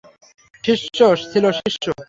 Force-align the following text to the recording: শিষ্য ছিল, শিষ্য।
শিষ্য 0.63 0.99
ছিল, 1.31 1.45
শিষ্য। 1.59 1.85